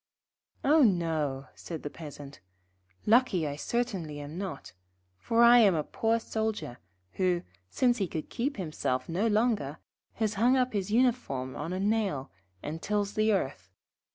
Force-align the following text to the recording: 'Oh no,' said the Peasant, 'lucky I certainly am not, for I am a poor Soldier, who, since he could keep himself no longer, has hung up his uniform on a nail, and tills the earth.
'Oh 0.63 0.81
no,' 0.81 1.45
said 1.53 1.83
the 1.83 1.89
Peasant, 1.91 2.39
'lucky 3.05 3.45
I 3.45 3.55
certainly 3.55 4.19
am 4.19 4.35
not, 4.35 4.73
for 5.19 5.43
I 5.43 5.59
am 5.59 5.75
a 5.75 5.83
poor 5.83 6.19
Soldier, 6.19 6.79
who, 7.11 7.43
since 7.69 7.99
he 7.99 8.07
could 8.07 8.27
keep 8.31 8.57
himself 8.57 9.07
no 9.07 9.27
longer, 9.27 9.77
has 10.13 10.33
hung 10.41 10.57
up 10.57 10.73
his 10.73 10.89
uniform 10.89 11.55
on 11.55 11.71
a 11.71 11.79
nail, 11.79 12.31
and 12.63 12.81
tills 12.81 13.13
the 13.13 13.31
earth. 13.31 13.69